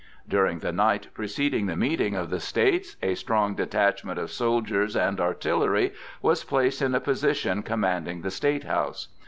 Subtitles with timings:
[0.27, 5.19] During the night preceding the meeting of the States a strong detachment of soldiers and
[5.21, 5.93] artillery
[6.23, 9.09] was placed in a position commanding the State House.